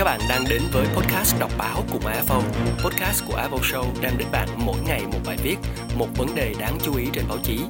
[0.00, 2.42] Các bạn đang đến với podcast đọc báo cùng AFO.
[2.84, 5.56] Podcast của AFO Show đem đến bạn mỗi ngày một bài viết,
[5.98, 7.60] một vấn đề đáng chú ý trên báo chí.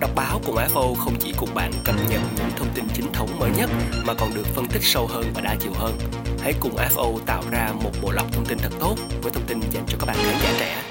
[0.00, 3.38] Đọc báo cùng AFO không chỉ cùng bạn cập nhật những thông tin chính thống
[3.38, 3.70] mới nhất
[4.06, 5.98] mà còn được phân tích sâu hơn và đa chiều hơn.
[6.40, 9.60] Hãy cùng AFO tạo ra một bộ lọc thông tin thật tốt với thông tin
[9.70, 10.82] dành cho các bạn khán giả trẻ.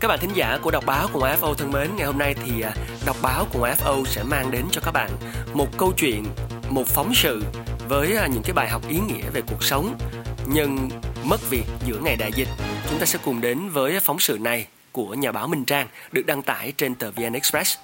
[0.00, 2.60] Các bạn thính giả của đọc báo cùng AFO thân mến, ngày hôm nay thì
[2.60, 2.72] à,
[3.06, 5.10] đọc báo cùng AFO sẽ mang đến cho các bạn
[5.54, 6.24] một câu chuyện,
[6.70, 7.42] một phóng sự
[7.88, 9.98] với à, những cái bài học ý nghĩa về cuộc sống
[10.46, 10.88] nhân
[11.24, 12.48] mất việc giữa ngày đại dịch.
[12.90, 16.26] Chúng ta sẽ cùng đến với phóng sự này của nhà báo Minh Trang được
[16.26, 17.78] đăng tải trên tờ VN Express.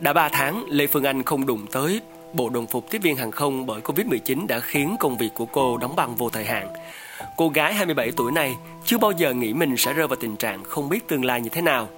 [0.00, 2.00] Đã 3 tháng, Lê Phương Anh không đụng tới
[2.32, 5.76] bộ đồng phục tiếp viên hàng không bởi Covid-19 đã khiến công việc của cô
[5.76, 6.68] đóng băng vô thời hạn.
[7.36, 10.64] Cô gái 27 tuổi này chưa bao giờ nghĩ mình sẽ rơi vào tình trạng
[10.64, 11.88] không biết tương lai như thế nào.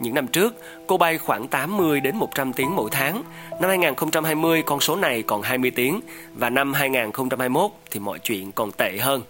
[0.00, 0.54] Những năm trước,
[0.86, 3.22] cô bay khoảng 80 đến 100 tiếng mỗi tháng.
[3.60, 6.00] Năm 2020 con số này còn 20 tiếng
[6.34, 9.22] và năm 2021 thì mọi chuyện còn tệ hơn.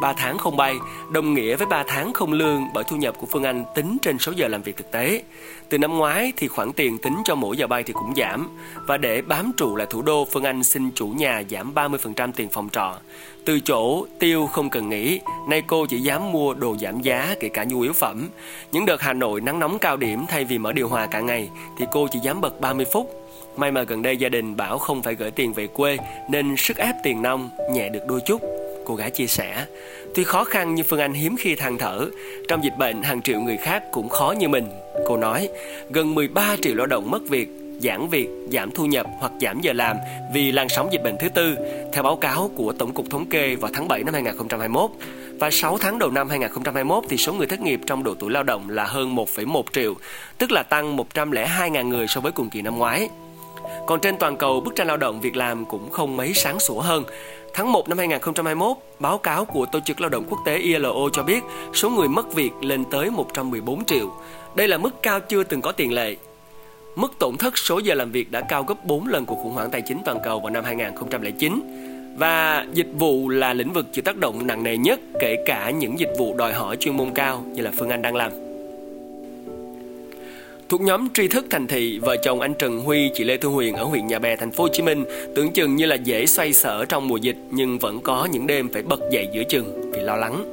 [0.00, 0.76] 3 tháng không bay
[1.12, 4.18] đồng nghĩa với 3 tháng không lương bởi thu nhập của Phương Anh tính trên
[4.18, 5.22] số giờ làm việc thực tế.
[5.68, 8.48] Từ năm ngoái thì khoản tiền tính cho mỗi giờ bay thì cũng giảm
[8.86, 12.48] và để bám trụ lại thủ đô Phương Anh xin chủ nhà giảm 30% tiền
[12.48, 12.94] phòng trọ.
[13.44, 17.48] Từ chỗ tiêu không cần nghỉ, nay cô chỉ dám mua đồ giảm giá kể
[17.48, 18.28] cả nhu yếu phẩm.
[18.72, 21.50] Những đợt Hà Nội nắng nóng cao điểm thay vì mở điều hòa cả ngày
[21.78, 23.16] thì cô chỉ dám bật 30 phút.
[23.56, 25.98] May mà gần đây gia đình bảo không phải gửi tiền về quê
[26.30, 28.59] nên sức ép tiền nông nhẹ được đôi chút
[28.90, 29.66] cô gái chia sẻ.
[30.14, 32.08] Tuy khó khăn nhưng Phương Anh hiếm khi than thở.
[32.48, 34.66] Trong dịch bệnh, hàng triệu người khác cũng khó như mình.
[35.06, 35.48] Cô nói,
[35.90, 37.48] gần 13 triệu lao động mất việc,
[37.82, 39.96] giảm việc, giảm thu nhập hoặc giảm giờ làm
[40.34, 41.56] vì làn sóng dịch bệnh thứ tư,
[41.92, 44.90] theo báo cáo của Tổng cục Thống kê vào tháng 7 năm 2021.
[45.40, 48.42] Và 6 tháng đầu năm 2021 thì số người thất nghiệp trong độ tuổi lao
[48.42, 49.94] động là hơn 1,1 triệu,
[50.38, 53.08] tức là tăng 102.000 người so với cùng kỳ năm ngoái.
[53.86, 56.80] Còn trên toàn cầu, bức tranh lao động việc làm cũng không mấy sáng sủa
[56.80, 57.04] hơn.
[57.54, 61.22] Tháng 1 năm 2021, báo cáo của Tổ chức Lao động Quốc tế ILO cho
[61.22, 61.40] biết
[61.74, 64.12] số người mất việc lên tới 114 triệu.
[64.54, 66.16] Đây là mức cao chưa từng có tiền lệ.
[66.96, 69.70] Mức tổn thất số giờ làm việc đã cao gấp 4 lần cuộc khủng hoảng
[69.70, 71.60] tài chính toàn cầu vào năm 2009.
[72.18, 75.98] Và dịch vụ là lĩnh vực chịu tác động nặng nề nhất kể cả những
[75.98, 78.49] dịch vụ đòi hỏi chuyên môn cao như là Phương Anh đang làm.
[80.70, 83.74] Thuộc nhóm tri thức thành thị, vợ chồng anh Trần Huy, chị Lê Thu Huyền
[83.74, 85.04] ở huyện Nhà Bè, thành phố Hồ Chí Minh
[85.34, 88.68] tưởng chừng như là dễ xoay sở trong mùa dịch nhưng vẫn có những đêm
[88.72, 90.44] phải bật dậy giữa chừng vì lo lắng.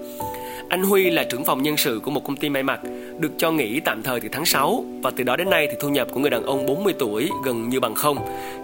[0.70, 2.80] Anh Huy là trưởng phòng nhân sự của một công ty may mặc,
[3.20, 5.90] được cho nghỉ tạm thời từ tháng 6 và từ đó đến nay thì thu
[5.90, 8.18] nhập của người đàn ông 40 tuổi gần như bằng không.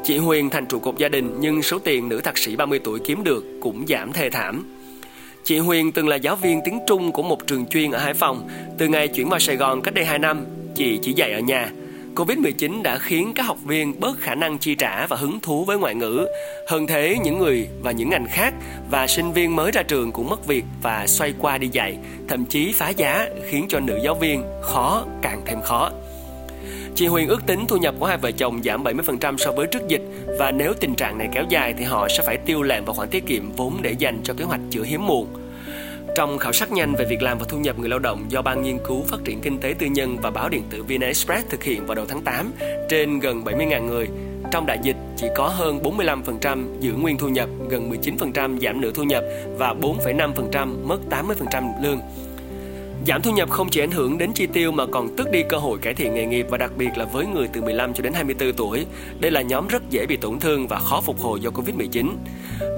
[0.04, 3.00] Chị Huyền thành trụ cột gia đình nhưng số tiền nữ thạc sĩ 30 tuổi
[3.06, 4.66] kiếm được cũng giảm thê thảm.
[5.44, 8.50] Chị Huyền từng là giáo viên tiếng Trung của một trường chuyên ở Hải Phòng.
[8.78, 11.72] Từ ngày chuyển vào Sài Gòn cách đây 2 năm, chị chỉ dạy ở nhà.
[12.16, 15.78] Covid-19 đã khiến các học viên bớt khả năng chi trả và hứng thú với
[15.78, 16.26] ngoại ngữ.
[16.68, 18.54] Hơn thế, những người và những ngành khác
[18.92, 21.98] và sinh viên mới ra trường cũng mất việc và xoay qua đi dạy,
[22.28, 25.92] thậm chí phá giá khiến cho nữ giáo viên khó càng thêm khó.
[26.96, 29.88] Chị Huyền ước tính thu nhập của hai vợ chồng giảm 70% so với trước
[29.88, 30.02] dịch
[30.40, 33.10] và nếu tình trạng này kéo dài thì họ sẽ phải tiêu lạm vào khoản
[33.10, 35.28] tiết kiệm vốn để dành cho kế hoạch chữa hiếm muộn.
[36.16, 38.62] Trong khảo sát nhanh về việc làm và thu nhập người lao động do Ban
[38.62, 41.64] Nghiên cứu Phát triển Kinh tế Tư nhân và báo điện tử VN Express thực
[41.64, 42.52] hiện vào đầu tháng 8
[42.90, 44.08] trên gần 70.000 người,
[44.52, 48.92] trong đại dịch chỉ có hơn 45% giữ nguyên thu nhập, gần 19% giảm nửa
[48.92, 49.24] thu nhập
[49.58, 52.00] và 4,5% mất 80% lương.
[53.08, 55.58] Giảm thu nhập không chỉ ảnh hưởng đến chi tiêu mà còn tước đi cơ
[55.58, 58.14] hội cải thiện nghề nghiệp và đặc biệt là với người từ 15 cho đến
[58.14, 58.86] 24 tuổi.
[59.20, 62.10] Đây là nhóm rất dễ bị tổn thương và khó phục hồi do Covid-19.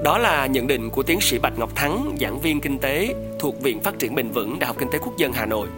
[0.04, 3.62] Đó là nhận định của tiến sĩ Bạch Ngọc Thắng, giảng viên kinh tế thuộc
[3.62, 5.68] Viện Phát triển Bền vững Đại học Kinh tế Quốc dân Hà Nội.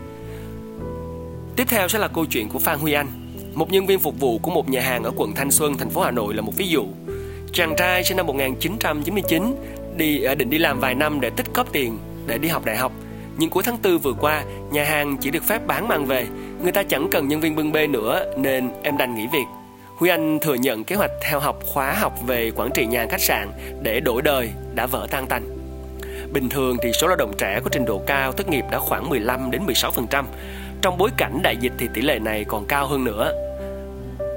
[1.57, 3.07] Tiếp theo sẽ là câu chuyện của Phan Huy Anh,
[3.55, 6.01] một nhân viên phục vụ của một nhà hàng ở quận Thanh Xuân, thành phố
[6.01, 6.85] Hà Nội là một ví dụ.
[7.53, 9.55] Chàng trai sinh năm 1999
[9.97, 12.77] đi ờ, định đi làm vài năm để tích góp tiền để đi học đại
[12.77, 12.93] học.
[13.39, 16.27] Nhưng cuối tháng 4 vừa qua, nhà hàng chỉ được phép bán mang về.
[16.63, 19.45] Người ta chẳng cần nhân viên bưng bê nữa nên em đành nghỉ việc.
[19.97, 23.21] Huy Anh thừa nhận kế hoạch theo học khóa học về quản trị nhà khách
[23.21, 25.43] sạn để đổi đời đã vỡ tan tành.
[26.33, 29.09] Bình thường thì số lao động trẻ có trình độ cao thất nghiệp đã khoảng
[29.09, 30.25] 15 đến 16%.
[30.83, 33.33] Trong bối cảnh đại dịch thì tỷ lệ này còn cao hơn nữa.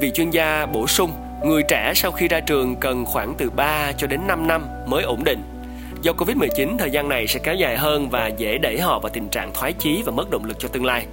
[0.01, 1.11] Vị chuyên gia bổ sung,
[1.45, 5.03] người trẻ sau khi ra trường cần khoảng từ 3 cho đến 5 năm mới
[5.03, 5.50] ổn định.
[6.01, 9.29] Do Covid-19, thời gian này sẽ kéo dài hơn và dễ đẩy họ vào tình
[9.29, 11.05] trạng thoái chí và mất động lực cho tương lai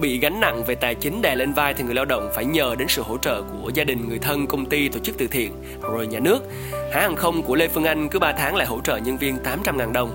[0.00, 2.74] bị gánh nặng về tài chính đè lên vai thì người lao động phải nhờ
[2.78, 5.52] đến sự hỗ trợ của gia đình, người thân, công ty, tổ chức từ thiện,
[5.82, 6.40] rồi nhà nước.
[6.72, 9.36] Hãng hàng không của Lê Phương Anh cứ 3 tháng lại hỗ trợ nhân viên
[9.64, 10.10] 800.000 đồng.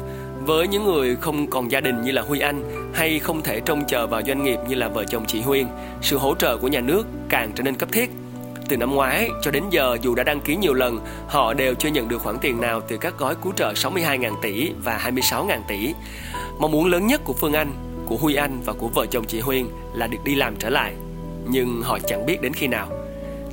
[0.45, 2.63] Với những người không còn gia đình như là Huy Anh
[2.93, 5.67] hay không thể trông chờ vào doanh nghiệp như là vợ chồng chị Huyên,
[6.01, 8.09] sự hỗ trợ của nhà nước càng trở nên cấp thiết
[8.69, 11.89] từ năm ngoái cho đến giờ dù đã đăng ký nhiều lần, họ đều chưa
[11.89, 15.93] nhận được khoản tiền nào từ các gói cứu trợ 62.000 tỷ và 26.000 tỷ.
[16.59, 17.73] Mong muốn lớn nhất của Phương Anh,
[18.05, 20.93] của Huy Anh và của vợ chồng chị Huyên là được đi làm trở lại.
[21.49, 22.89] Nhưng họ chẳng biết đến khi nào.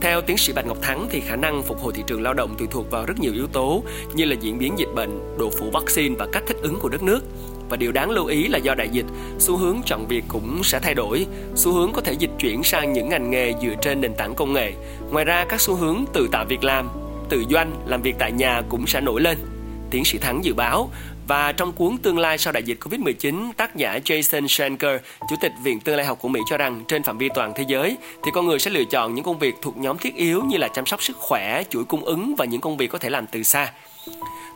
[0.00, 2.54] Theo tiến sĩ Bạch Ngọc Thắng thì khả năng phục hồi thị trường lao động
[2.58, 3.82] tùy thuộc vào rất nhiều yếu tố
[4.14, 7.02] như là diễn biến dịch bệnh, độ phủ vaccine và cách thích ứng của đất
[7.02, 7.20] nước.
[7.68, 9.06] Và điều đáng lưu ý là do đại dịch,
[9.38, 11.26] xu hướng chọn việc cũng sẽ thay đổi.
[11.54, 14.52] Xu hướng có thể dịch chuyển sang những ngành nghề dựa trên nền tảng công
[14.52, 14.72] nghệ.
[15.10, 16.88] Ngoài ra, các xu hướng tự tạo việc làm,
[17.28, 19.38] tự doanh, làm việc tại nhà cũng sẽ nổi lên.
[19.90, 20.90] Tiến sĩ Thắng dự báo
[21.28, 25.00] và trong cuốn Tương lai sau đại dịch Covid-19, tác giả Jason shanker
[25.30, 27.64] Chủ tịch Viện Tương lai học của Mỹ cho rằng trên phạm vi toàn thế
[27.68, 30.56] giới thì con người sẽ lựa chọn những công việc thuộc nhóm thiết yếu như
[30.56, 33.26] là chăm sóc sức khỏe, chuỗi cung ứng và những công việc có thể làm
[33.26, 33.72] từ xa.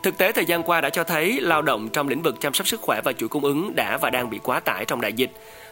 [0.03, 2.69] Thực tế thời gian qua đã cho thấy lao động trong lĩnh vực chăm sóc
[2.69, 5.31] sức khỏe và chuỗi cung ứng đã và đang bị quá tải trong đại dịch.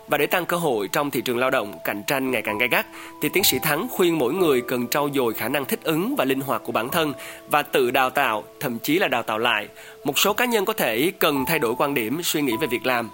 [0.08, 2.68] Và để tăng cơ hội trong thị trường lao động cạnh tranh ngày càng gay
[2.68, 2.86] gắt,
[3.22, 6.24] thì tiến sĩ Thắng khuyên mỗi người cần trau dồi khả năng thích ứng và
[6.24, 7.12] linh hoạt của bản thân
[7.48, 9.68] và tự đào tạo, thậm chí là đào tạo lại.
[10.04, 12.86] Một số cá nhân có thể cần thay đổi quan điểm, suy nghĩ về việc
[12.86, 13.10] làm.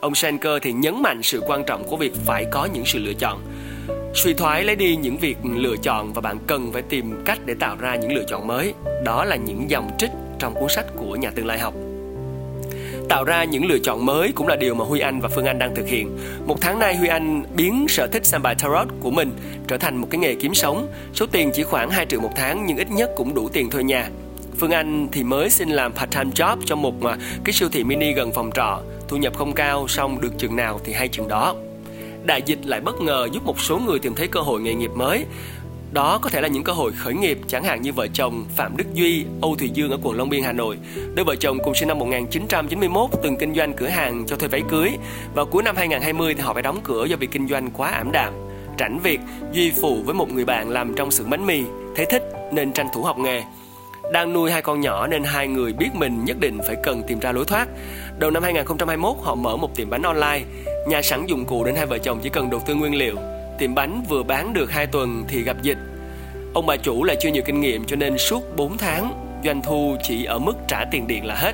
[0.00, 3.14] Ông Schenker thì nhấn mạnh sự quan trọng của việc phải có những sự lựa
[3.14, 3.40] chọn.
[4.16, 7.54] Suy thoái lấy đi những việc lựa chọn và bạn cần phải tìm cách để
[7.60, 8.74] tạo ra những lựa chọn mới.
[9.04, 11.74] Đó là những dòng trích trong cuốn sách của nhà tương lai học.
[13.08, 15.58] Tạo ra những lựa chọn mới cũng là điều mà Huy Anh và Phương Anh
[15.58, 16.18] đang thực hiện.
[16.46, 19.32] Một tháng nay Huy Anh biến sở thích xem bài tarot của mình
[19.68, 20.88] trở thành một cái nghề kiếm sống.
[21.14, 23.82] Số tiền chỉ khoảng 2 triệu một tháng nhưng ít nhất cũng đủ tiền thuê
[23.82, 24.08] nhà.
[24.58, 28.12] Phương Anh thì mới xin làm part-time job cho một à, cái siêu thị mini
[28.12, 28.80] gần phòng trọ.
[29.08, 31.54] Thu nhập không cao, xong được chừng nào thì hay chừng đó.
[32.26, 34.90] Đại dịch lại bất ngờ giúp một số người tìm thấy cơ hội nghề nghiệp
[34.94, 35.24] mới
[35.92, 38.76] đó có thể là những cơ hội khởi nghiệp chẳng hạn như vợ chồng Phạm
[38.76, 40.78] Đức Duy, Âu Thùy Dương ở quận Long Biên, Hà Nội.
[41.14, 44.62] Đôi vợ chồng cùng sinh năm 1991 từng kinh doanh cửa hàng cho thuê váy
[44.68, 44.90] cưới.
[45.34, 48.12] và cuối năm 2020 thì họ phải đóng cửa do việc kinh doanh quá ảm
[48.12, 48.32] đạm.
[48.78, 49.20] Rảnh việc,
[49.52, 51.62] Duy phụ với một người bạn làm trong xưởng bánh mì,
[51.96, 52.22] thấy thích
[52.52, 53.42] nên tranh thủ học nghề.
[54.12, 57.20] Đang nuôi hai con nhỏ nên hai người biết mình nhất định phải cần tìm
[57.20, 57.68] ra lối thoát.
[58.18, 60.42] Đầu năm 2021 họ mở một tiệm bánh online.
[60.88, 63.16] Nhà sẵn dụng cụ nên hai vợ chồng chỉ cần đầu tư nguyên liệu,
[63.58, 65.78] Tiệm bánh vừa bán được 2 tuần thì gặp dịch.
[66.54, 69.12] Ông bà chủ lại chưa nhiều kinh nghiệm cho nên suốt 4 tháng
[69.44, 71.52] doanh thu chỉ ở mức trả tiền điện là hết.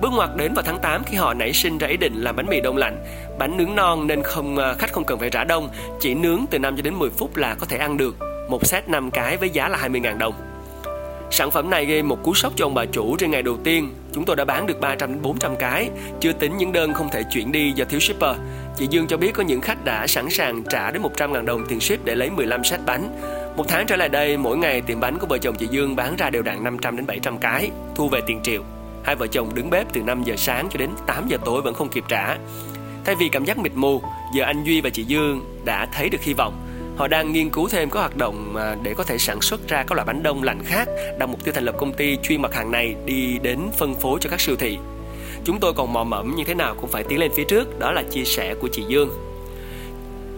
[0.00, 2.46] Bước ngoặt đến vào tháng 8 khi họ nảy sinh ra ý định làm bánh
[2.46, 3.04] mì đông lạnh.
[3.38, 5.68] Bánh nướng non nên không à, khách không cần phải trả đông,
[6.00, 8.16] chỉ nướng từ 5 cho đến 10 phút là có thể ăn được.
[8.48, 10.49] Một set 5 cái với giá là 20.000 đồng.
[11.32, 13.94] Sản phẩm này gây một cú sốc cho ông bà chủ trên ngày đầu tiên.
[14.12, 15.90] Chúng tôi đã bán được 300 đến 400 cái,
[16.20, 18.36] chưa tính những đơn không thể chuyển đi do thiếu shipper.
[18.76, 21.80] Chị Dương cho biết có những khách đã sẵn sàng trả đến 100.000 đồng tiền
[21.80, 23.16] ship để lấy 15 sách bánh.
[23.56, 26.16] Một tháng trở lại đây, mỗi ngày tiệm bánh của vợ chồng chị Dương bán
[26.16, 28.62] ra đều đặn 500 đến 700 cái, thu về tiền triệu.
[29.04, 31.74] Hai vợ chồng đứng bếp từ 5 giờ sáng cho đến 8 giờ tối vẫn
[31.74, 32.36] không kịp trả.
[33.04, 34.02] Thay vì cảm giác mịt mù,
[34.34, 36.69] giờ anh Duy và chị Dương đã thấy được hy vọng
[37.00, 39.92] Họ đang nghiên cứu thêm các hoạt động để có thể sản xuất ra các
[39.92, 40.88] loại bánh đông lạnh khác,
[41.18, 44.18] đặt mục tiêu thành lập công ty chuyên mặt hàng này đi đến phân phối
[44.22, 44.78] cho các siêu thị.
[45.44, 47.92] Chúng tôi còn mò mẫm như thế nào cũng phải tiến lên phía trước, đó
[47.92, 49.10] là chia sẻ của chị Dương.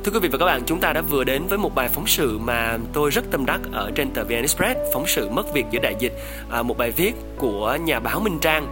[0.05, 2.07] Thưa quý vị và các bạn, chúng ta đã vừa đến với một bài phóng
[2.07, 5.67] sự mà tôi rất tâm đắc ở trên tờ VN Express, phóng sự mất việc
[5.71, 6.13] giữa đại dịch,
[6.51, 8.67] à, một bài viết của nhà báo Minh Trang.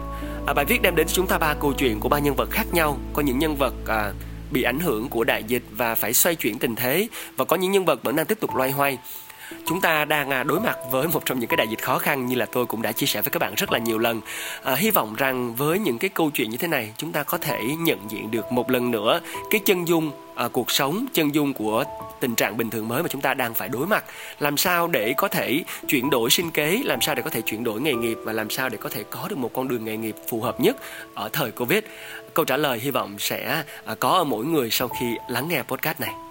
[0.47, 2.49] À, bài viết đem đến cho chúng ta ba câu chuyện của ba nhân vật
[2.51, 4.11] khác nhau, có những nhân vật à,
[4.51, 7.07] bị ảnh hưởng của đại dịch và phải xoay chuyển tình thế.
[7.37, 8.97] Và có những nhân vật vẫn đang tiếp tục loay hoay
[9.65, 12.25] chúng ta đang à, đối mặt với một trong những cái đại dịch khó khăn
[12.25, 14.21] như là tôi cũng đã chia sẻ với các bạn rất là nhiều lần.
[14.63, 17.37] À, hy vọng rằng với những cái câu chuyện như thế này chúng ta có
[17.37, 21.53] thể nhận diện được một lần nữa cái chân dung à, cuộc sống chân dung
[21.53, 21.83] của
[22.19, 24.05] tình trạng bình thường mới mà chúng ta đang phải đối mặt.
[24.39, 27.63] Làm sao để có thể chuyển đổi sinh kế làm sao để có thể chuyển
[27.63, 29.97] đổi nghề nghiệp và làm sao để có thể có được một con đường nghề
[29.97, 30.77] nghiệp phù hợp nhất
[31.13, 31.83] ở thời covid?
[32.33, 35.63] Câu trả lời hy vọng sẽ à, có ở mỗi người sau khi lắng nghe
[35.63, 36.30] podcast này